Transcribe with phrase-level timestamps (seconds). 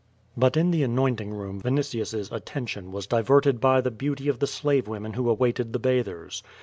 [0.35, 4.47] But in the anointing room Vinitius's attention was di verted by the beauty of the
[4.47, 6.41] slave women who awaited the bathers.